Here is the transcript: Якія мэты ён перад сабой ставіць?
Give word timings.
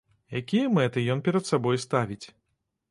Якія 0.39 0.71
мэты 0.79 1.03
ён 1.15 1.23
перад 1.29 1.43
сабой 1.51 1.81
ставіць? 1.87 2.23